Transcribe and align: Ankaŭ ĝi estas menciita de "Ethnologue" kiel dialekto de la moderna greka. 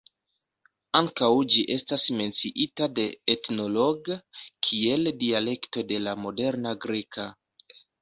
Ankaŭ 0.99 1.29
ĝi 1.55 1.65
estas 1.75 2.05
menciita 2.21 2.89
de 3.01 3.07
"Ethnologue" 3.35 4.19
kiel 4.71 5.15
dialekto 5.23 5.89
de 5.95 6.05
la 6.09 6.19
moderna 6.27 6.79
greka. 6.91 7.33